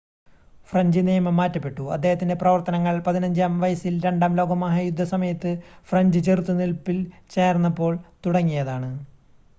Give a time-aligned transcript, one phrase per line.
[0.69, 5.51] French നിയമം മാറ്റപ്പെട്ടു അദ്ദേഹത്തിൻ്റെ പ്രവർത്തനങ്ങൾ 15-ആം വയസ്സിൽ രണ്ടാം ലോക മഹായുദ്ധസമയത്ത്
[5.91, 6.99] ഫ്രഞ്ച് ചെറുത്ത് നിൽപ്പിൽ
[7.35, 8.91] ചേർന്നപ്പോൾ തുടങ്ങിയതാണ്